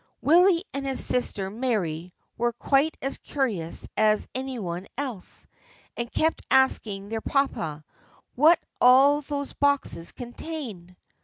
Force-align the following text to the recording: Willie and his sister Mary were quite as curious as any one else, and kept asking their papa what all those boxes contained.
Willie 0.23 0.63
and 0.73 0.87
his 0.87 1.05
sister 1.05 1.51
Mary 1.51 2.11
were 2.35 2.53
quite 2.53 2.97
as 3.03 3.19
curious 3.19 3.87
as 3.95 4.27
any 4.33 4.57
one 4.57 4.87
else, 4.97 5.45
and 5.95 6.11
kept 6.11 6.41
asking 6.49 7.09
their 7.09 7.21
papa 7.21 7.83
what 8.33 8.57
all 8.81 9.21
those 9.21 9.53
boxes 9.53 10.11
contained. 10.11 10.95